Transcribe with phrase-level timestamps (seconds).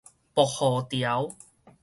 [0.33, 1.35] 薄荷條